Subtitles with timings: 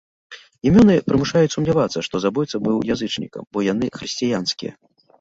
[0.69, 4.73] Імёны прымушаюць сумнявацца, што забойца быў язычнікам, бо яны хрысціянскія.